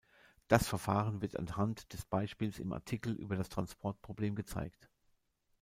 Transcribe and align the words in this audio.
Das 0.47 0.67
Verfahren 0.67 1.21
wird 1.21 1.37
anhand 1.37 1.93
des 1.93 2.05
Beispiels 2.05 2.57
im 2.57 2.73
Artikel 2.73 3.13
über 3.13 3.35
das 3.35 3.49
Transportproblem 3.49 4.33
gezeigt. 4.33 4.89